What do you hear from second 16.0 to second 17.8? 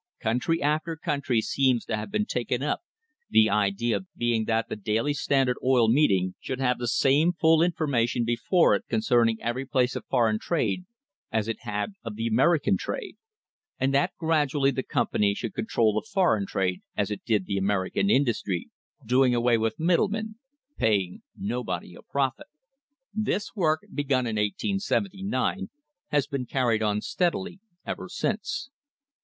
the foreign trade as it did the